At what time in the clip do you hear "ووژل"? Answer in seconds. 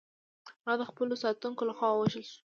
1.91-2.23